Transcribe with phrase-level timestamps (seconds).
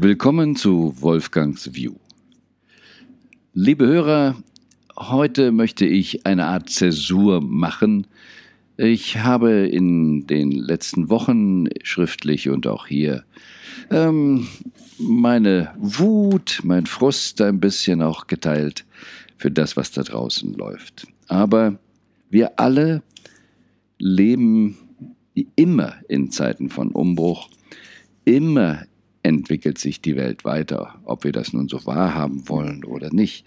[0.00, 1.96] Willkommen zu Wolfgangs View.
[3.52, 4.36] Liebe Hörer,
[4.96, 8.06] heute möchte ich eine Art Zäsur machen.
[8.76, 13.24] Ich habe in den letzten Wochen schriftlich und auch hier
[13.90, 14.46] ähm,
[15.00, 18.84] meine Wut, mein Frust ein bisschen auch geteilt
[19.36, 21.08] für das, was da draußen läuft.
[21.26, 21.76] Aber
[22.30, 23.02] wir alle
[23.98, 24.78] leben
[25.56, 27.50] immer in Zeiten von Umbruch,
[28.24, 28.84] immer
[29.22, 33.44] entwickelt sich die Welt weiter, ob wir das nun so wahrhaben wollen oder nicht.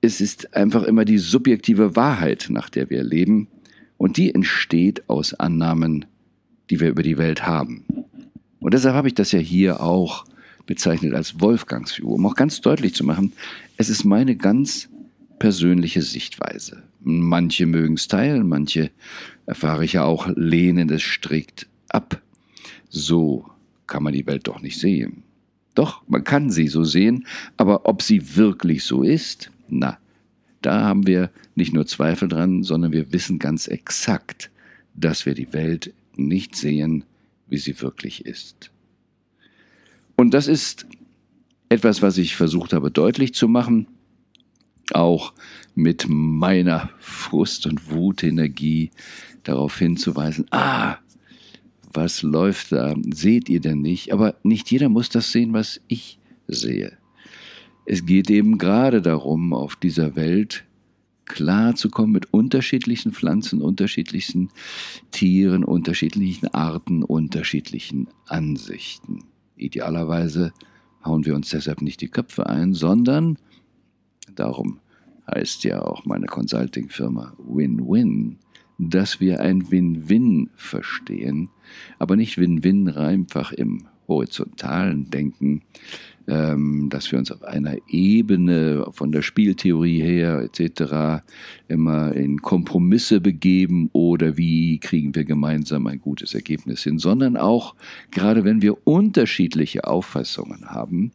[0.00, 3.48] Es ist einfach immer die subjektive Wahrheit, nach der wir leben,
[3.98, 6.04] und die entsteht aus Annahmen,
[6.68, 7.84] die wir über die Welt haben.
[8.60, 10.24] Und deshalb habe ich das ja hier auch
[10.66, 13.32] bezeichnet als Wolfgangsview, um auch ganz deutlich zu machen,
[13.76, 14.88] es ist meine ganz
[15.38, 16.82] persönliche Sichtweise.
[17.00, 18.90] Manche mögen es teilen, manche
[19.46, 22.20] erfahre ich ja auch, lehnen es strikt ab.
[22.88, 23.48] So
[23.86, 25.22] kann man die Welt doch nicht sehen.
[25.74, 29.98] Doch, man kann sie so sehen, aber ob sie wirklich so ist, na,
[30.62, 34.50] da haben wir nicht nur Zweifel dran, sondern wir wissen ganz exakt,
[34.94, 37.04] dass wir die Welt nicht sehen,
[37.46, 38.70] wie sie wirklich ist.
[40.16, 40.86] Und das ist
[41.68, 43.86] etwas, was ich versucht habe deutlich zu machen,
[44.92, 45.34] auch
[45.74, 48.90] mit meiner Frust- und Wutenergie
[49.42, 50.96] darauf hinzuweisen, ah,
[51.96, 54.12] was läuft da, seht ihr denn nicht?
[54.12, 56.96] Aber nicht jeder muss das sehen, was ich sehe.
[57.86, 60.64] Es geht eben gerade darum, auf dieser Welt
[61.24, 64.50] klar zu kommen mit unterschiedlichen Pflanzen, unterschiedlichen
[65.10, 69.24] Tieren, unterschiedlichen Arten, unterschiedlichen Ansichten.
[69.56, 70.52] Idealerweise
[71.04, 73.38] hauen wir uns deshalb nicht die Köpfe ein, sondern,
[74.34, 74.80] darum
[75.32, 78.38] heißt ja auch meine Consulting-Firma Win-Win,
[78.78, 81.48] dass wir ein Win-Win verstehen,
[81.98, 85.62] aber nicht Win-Win einfach im horizontalen Denken,
[86.28, 91.22] ähm, dass wir uns auf einer Ebene von der Spieltheorie her etc.
[91.68, 97.74] immer in Kompromisse begeben oder wie kriegen wir gemeinsam ein gutes Ergebnis hin, sondern auch
[98.10, 101.12] gerade wenn wir unterschiedliche Auffassungen haben,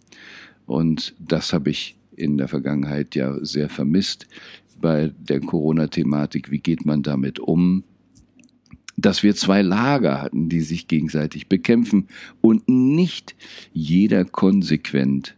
[0.65, 4.27] und das habe ich in der Vergangenheit ja sehr vermisst,
[4.81, 7.83] bei der Corona-Thematik, wie geht man damit um,
[8.97, 12.07] dass wir zwei Lager hatten, die sich gegenseitig bekämpfen
[12.41, 13.35] und nicht
[13.73, 15.35] jeder konsequent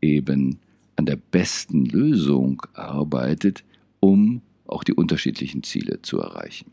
[0.00, 0.58] eben
[0.96, 3.64] an der besten Lösung arbeitet,
[4.00, 6.70] um auch die unterschiedlichen Ziele zu erreichen.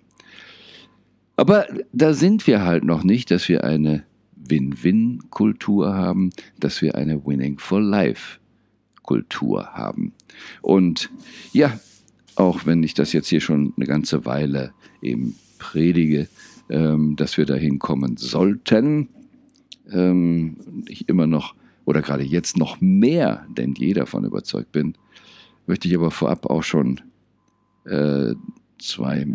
[1.35, 4.03] Aber da sind wir halt noch nicht, dass wir eine
[4.35, 8.39] Win-Win-Kultur haben, dass wir eine Winning for Life
[9.09, 10.13] Kultur haben.
[10.61, 11.09] Und
[11.51, 11.79] ja,
[12.35, 14.71] auch wenn ich das jetzt hier schon eine ganze Weile
[15.01, 16.27] eben predige,
[16.69, 19.09] ähm, dass wir dahin kommen sollten,
[19.91, 21.55] ähm, ich immer noch
[21.85, 24.93] oder gerade jetzt noch mehr denn je davon überzeugt bin,
[25.65, 27.01] möchte ich aber vorab auch schon
[27.85, 28.35] äh,
[28.77, 29.25] zwei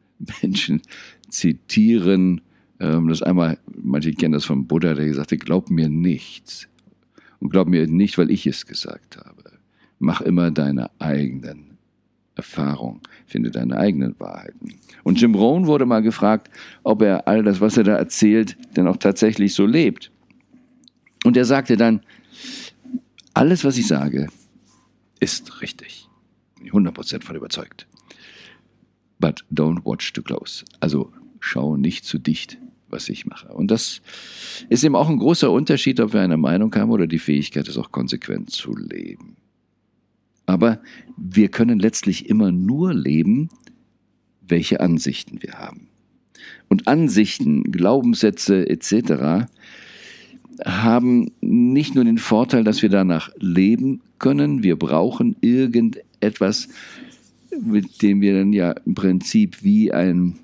[0.42, 0.82] Menschen
[1.30, 2.42] zitieren.
[2.80, 6.68] Ähm, das einmal, manche kennen das von Buddha, der gesagt hat, glaub mir nichts.
[7.42, 9.58] Und glaub mir nicht, weil ich es gesagt habe.
[9.98, 11.76] Mach immer deine eigenen
[12.36, 14.74] Erfahrungen, finde deine eigenen Wahrheiten.
[15.02, 16.50] Und Jim Rohn wurde mal gefragt,
[16.84, 20.12] ob er all das, was er da erzählt, denn auch tatsächlich so lebt.
[21.24, 22.02] Und er sagte dann,
[23.34, 24.28] alles, was ich sage,
[25.18, 26.08] ist richtig.
[26.58, 27.88] Bin ich 100% von überzeugt.
[29.18, 30.64] But don't watch too close.
[30.78, 31.10] Also
[31.40, 32.58] schau nicht zu dicht
[32.92, 33.48] was ich mache.
[33.48, 34.02] Und das
[34.68, 37.78] ist eben auch ein großer Unterschied, ob wir eine Meinung haben oder die Fähigkeit, es
[37.78, 39.36] auch konsequent zu leben.
[40.46, 40.80] Aber
[41.16, 43.48] wir können letztlich immer nur leben,
[44.46, 45.88] welche Ansichten wir haben.
[46.68, 49.46] Und Ansichten, Glaubenssätze etc.
[50.64, 56.68] haben nicht nur den Vorteil, dass wir danach leben können, wir brauchen irgendetwas,
[57.60, 60.38] mit dem wir dann ja im Prinzip wie ein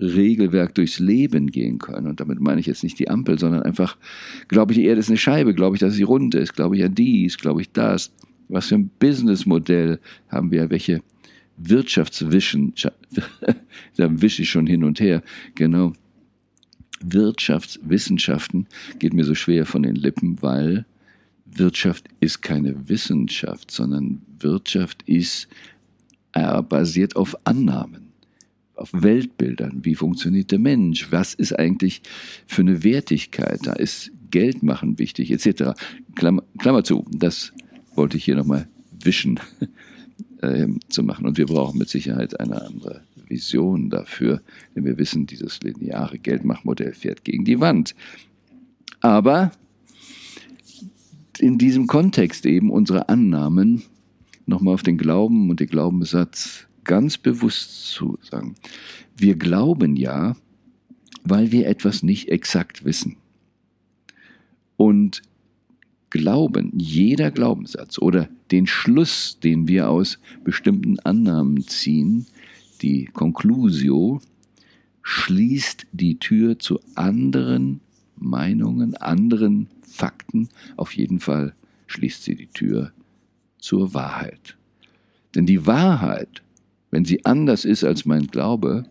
[0.00, 2.06] Regelwerk durchs Leben gehen können.
[2.06, 3.96] Und damit meine ich jetzt nicht die Ampel, sondern einfach,
[4.48, 6.84] glaube ich, die Erde ist eine Scheibe, glaube ich, dass sie rund ist, glaube ich
[6.84, 8.12] an dies, glaube ich das.
[8.48, 11.02] Was für ein Businessmodell haben wir, welche
[11.56, 12.74] Wirtschaftswischen,
[13.96, 15.22] da wische ich schon hin und her,
[15.54, 15.92] genau.
[17.02, 18.66] Wirtschaftswissenschaften
[18.98, 20.84] geht mir so schwer von den Lippen, weil
[21.46, 25.48] Wirtschaft ist keine Wissenschaft, sondern Wirtschaft ist
[26.32, 28.09] äh, basiert auf Annahmen
[28.80, 29.80] auf Weltbildern.
[29.84, 31.10] Wie funktioniert der Mensch?
[31.10, 32.02] Was ist eigentlich
[32.46, 33.60] für eine Wertigkeit?
[33.64, 35.74] Da ist Geld machen wichtig, etc.
[36.14, 37.52] Klammer, Klammer zu, das
[37.94, 38.68] wollte ich hier nochmal
[39.02, 39.40] wischen
[40.42, 41.26] äh, zu machen.
[41.26, 44.42] Und wir brauchen mit Sicherheit eine andere Vision dafür,
[44.74, 47.94] denn wir wissen, dieses lineare Geldmachmodell fährt gegen die Wand.
[49.00, 49.52] Aber
[51.38, 53.82] in diesem Kontext eben unsere Annahmen
[54.46, 58.54] nochmal auf den Glauben und den Glaubenssatz ganz bewusst zu sagen.
[59.16, 60.36] Wir glauben ja,
[61.22, 63.16] weil wir etwas nicht exakt wissen.
[64.76, 65.22] Und
[66.10, 72.26] Glauben, jeder Glaubenssatz oder den Schluss, den wir aus bestimmten Annahmen ziehen,
[72.82, 74.20] die Conclusio,
[75.02, 77.80] schließt die Tür zu anderen
[78.16, 80.48] Meinungen, anderen Fakten.
[80.76, 81.54] Auf jeden Fall
[81.86, 82.92] schließt sie die Tür
[83.60, 84.56] zur Wahrheit.
[85.36, 86.42] Denn die Wahrheit,
[86.90, 88.84] wenn sie anders ist als mein Glaube,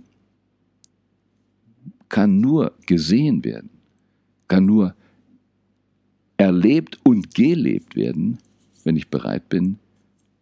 [2.07, 3.69] kann nur gesehen werden,
[4.47, 4.95] kann nur
[6.37, 8.39] erlebt und gelebt werden,
[8.83, 9.77] wenn ich bereit bin,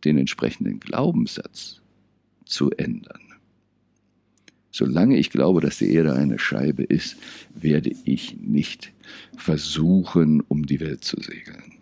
[0.05, 1.81] den entsprechenden Glaubenssatz
[2.45, 3.19] zu ändern.
[4.71, 7.17] Solange ich glaube, dass die Erde eine Scheibe ist,
[7.55, 8.93] werde ich nicht
[9.35, 11.73] versuchen, um die Welt zu segeln.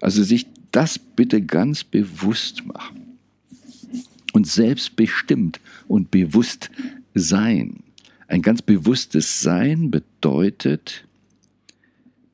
[0.00, 3.18] Also sich das bitte ganz bewusst machen
[4.32, 6.70] und selbstbestimmt und bewusst
[7.14, 7.82] sein.
[8.26, 11.06] Ein ganz bewusstes Sein bedeutet,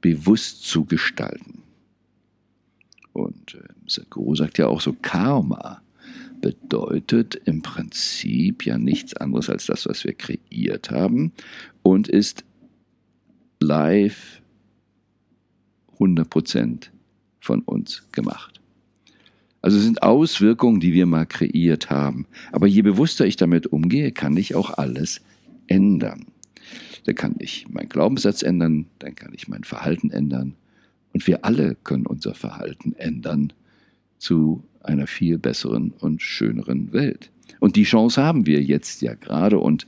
[0.00, 1.62] bewusst zu gestalten.
[3.12, 5.82] Und äh, Sadhguru sagt ja auch so, Karma
[6.40, 11.32] bedeutet im Prinzip ja nichts anderes als das, was wir kreiert haben
[11.82, 12.44] und ist
[13.60, 14.40] live
[15.98, 16.90] 100%
[17.40, 18.60] von uns gemacht.
[19.60, 22.26] Also sind Auswirkungen, die wir mal kreiert haben.
[22.52, 25.20] Aber je bewusster ich damit umgehe, kann ich auch alles
[25.66, 26.26] ändern.
[27.04, 30.54] Dann kann ich meinen Glaubenssatz ändern, dann kann ich mein Verhalten ändern.
[31.12, 33.52] Und wir alle können unser Verhalten ändern
[34.18, 37.30] zu einer viel besseren und schöneren Welt.
[37.60, 39.58] Und die Chance haben wir jetzt ja gerade.
[39.58, 39.86] Und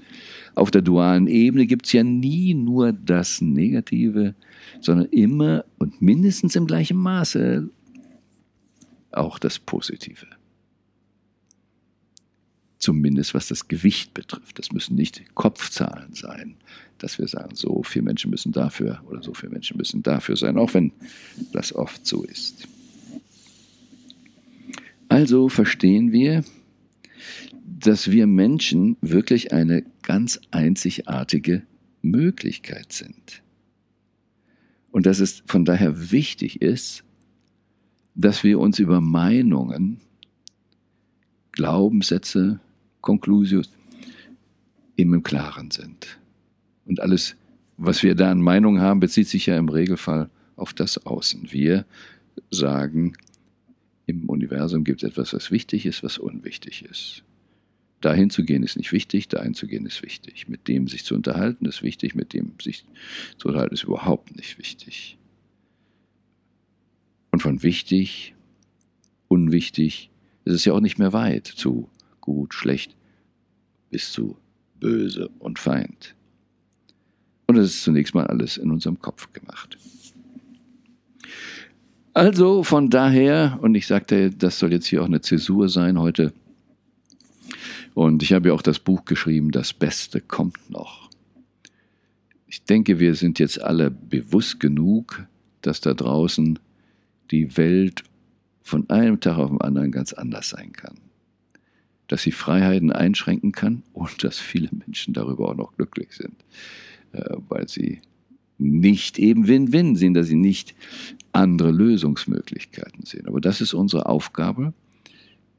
[0.54, 4.34] auf der dualen Ebene gibt es ja nie nur das Negative,
[4.80, 7.68] sondern immer und mindestens im gleichen Maße
[9.12, 10.26] auch das Positive.
[12.78, 14.58] Zumindest was das Gewicht betrifft.
[14.58, 16.56] Das müssen nicht Kopfzahlen sein,
[16.98, 20.56] dass wir sagen, so viele Menschen müssen dafür oder so viele Menschen müssen dafür sein,
[20.56, 20.92] auch wenn
[21.52, 22.66] das oft so ist.
[25.10, 26.44] Also verstehen wir,
[27.64, 31.62] dass wir Menschen wirklich eine ganz einzigartige
[32.00, 33.42] Möglichkeit sind.
[34.92, 37.02] Und dass es von daher wichtig ist,
[38.14, 39.98] dass wir uns über Meinungen,
[41.50, 42.60] Glaubenssätze,
[43.00, 43.68] Conclusios
[44.96, 46.20] eben im Klaren sind.
[46.86, 47.34] Und alles,
[47.76, 51.50] was wir da an Meinungen haben, bezieht sich ja im Regelfall auf das Außen.
[51.50, 51.84] Wir
[52.52, 53.14] sagen,
[54.10, 57.24] im Universum gibt es etwas, was wichtig ist, was unwichtig ist.
[58.00, 60.48] Dahin zu gehen ist nicht wichtig, dahin zu gehen ist wichtig.
[60.48, 62.84] Mit dem sich zu unterhalten ist wichtig, mit dem sich
[63.36, 65.18] zu unterhalten ist überhaupt nicht wichtig.
[67.30, 68.34] Und von wichtig,
[69.28, 70.10] unwichtig,
[70.44, 71.88] ist es ja auch nicht mehr weit zu
[72.20, 72.96] gut, schlecht
[73.90, 74.36] bis zu
[74.78, 76.14] böse und Feind.
[77.46, 79.76] Und es ist zunächst mal alles in unserem Kopf gemacht.
[82.20, 86.34] Also von daher, und ich sagte, das soll jetzt hier auch eine Zäsur sein heute.
[87.94, 91.08] Und ich habe ja auch das Buch geschrieben, Das Beste kommt noch.
[92.46, 95.24] Ich denke, wir sind jetzt alle bewusst genug,
[95.62, 96.58] dass da draußen
[97.30, 98.02] die Welt
[98.60, 100.98] von einem Tag auf den anderen ganz anders sein kann.
[102.06, 106.36] Dass sie Freiheiten einschränken kann und dass viele Menschen darüber auch noch glücklich sind,
[107.12, 108.02] äh, weil sie
[108.58, 110.74] nicht eben Win-Win sehen, dass sie nicht
[111.32, 113.26] andere Lösungsmöglichkeiten sehen.
[113.26, 114.72] Aber das ist unsere Aufgabe,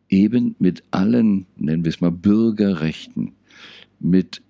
[0.09, 3.33] eben mit allen, nennen wir es mal, Bürgerrechten,
[3.99, 4.41] mit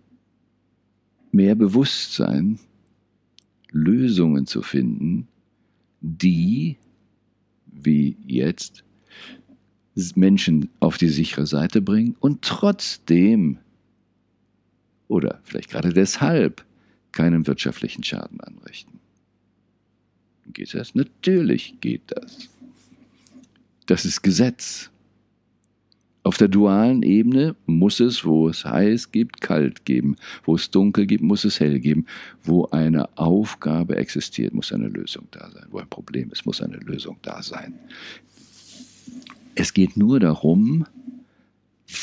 [1.31, 2.59] mehr Bewusstsein
[3.71, 5.27] Lösungen zu finden,
[6.01, 6.77] die,
[7.65, 8.83] wie jetzt,
[10.15, 13.59] Menschen auf die sichere Seite bringen und trotzdem
[15.09, 16.65] oder vielleicht gerade deshalb
[17.11, 19.00] keinen wirtschaftlichen Schaden anrichten.
[20.53, 20.95] Geht das?
[20.95, 22.49] Natürlich geht das.
[23.85, 24.89] Das ist Gesetz.
[26.23, 30.17] Auf der dualen Ebene muss es, wo es heiß gibt, kalt geben.
[30.43, 32.05] Wo es dunkel gibt, muss es hell geben.
[32.43, 35.65] Wo eine Aufgabe existiert, muss eine Lösung da sein.
[35.71, 37.73] Wo ein Problem ist, muss eine Lösung da sein.
[39.55, 40.85] Es geht nur darum,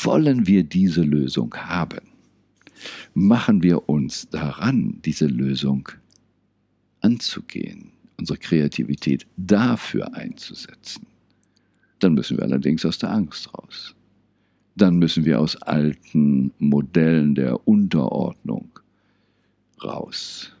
[0.03, 2.01] wollen wir diese Lösung haben?
[3.13, 5.89] Machen wir uns daran, diese Lösung
[7.01, 7.91] anzugehen?
[8.19, 11.07] Unsere Kreativität dafür einzusetzen,
[11.99, 13.95] dann müssen wir allerdings aus der Angst raus.
[14.75, 18.69] Dann müssen wir aus alten Modellen der Unterordnung
[19.83, 20.53] raus.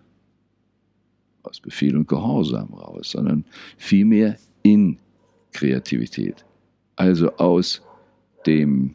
[1.43, 3.43] aus Befehl und Gehorsam raus, sondern
[3.77, 4.97] vielmehr in
[5.51, 6.45] Kreativität.
[6.95, 7.81] Also aus
[8.45, 8.93] dem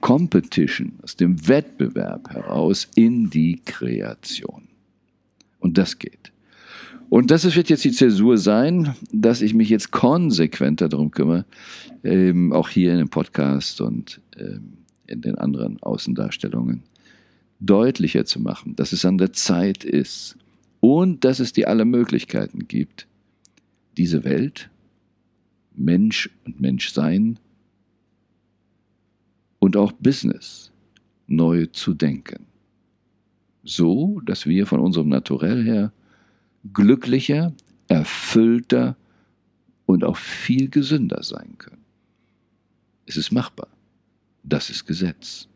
[0.00, 4.68] Competition, aus dem Wettbewerb heraus in die Kreation.
[5.58, 6.32] Und das geht.
[7.08, 11.44] Und das wird jetzt die Zäsur sein, dass ich mich jetzt konsequenter darum kümmere,
[12.02, 16.82] ähm, auch hier in dem Podcast und ähm, in den anderen Außendarstellungen,
[17.60, 20.36] deutlicher zu machen, dass es an der Zeit ist
[20.80, 23.06] und dass es dir alle Möglichkeiten gibt,
[23.96, 24.68] diese Welt,
[25.74, 27.38] Mensch und Menschsein
[29.58, 30.72] und auch Business
[31.26, 32.46] neu zu denken.
[33.64, 35.92] So, dass wir von unserem Naturell her
[36.72, 37.52] glücklicher,
[37.88, 38.96] erfüllter
[39.86, 41.84] und auch viel gesünder sein können.
[43.06, 43.68] Es ist machbar.
[44.42, 45.48] Das ist Gesetz.